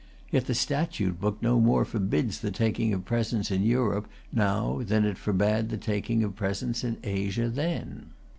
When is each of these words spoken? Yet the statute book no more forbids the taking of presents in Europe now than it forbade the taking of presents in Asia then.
Yet 0.31 0.47
the 0.47 0.55
statute 0.55 1.21
book 1.21 1.37
no 1.43 1.59
more 1.59 1.85
forbids 1.85 2.39
the 2.39 2.49
taking 2.49 2.91
of 2.91 3.05
presents 3.05 3.51
in 3.51 3.61
Europe 3.61 4.07
now 4.33 4.81
than 4.81 5.05
it 5.05 5.15
forbade 5.15 5.69
the 5.69 5.77
taking 5.77 6.23
of 6.23 6.35
presents 6.35 6.83
in 6.83 6.97
Asia 7.03 7.51
then. 7.51 8.07